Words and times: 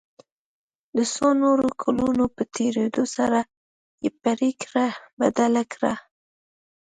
د 0.97 0.99
څو 1.13 1.27
نورو 1.43 1.67
کلونو 1.81 2.23
په 2.35 2.43
تېرېدو 2.55 3.03
سره 3.15 3.39
یې 4.03 4.09
پريکړه 4.23 4.87
بدله 5.21 5.63
کړه. 5.73 5.93